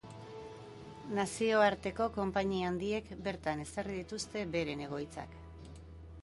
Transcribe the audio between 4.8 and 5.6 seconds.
egoitzak.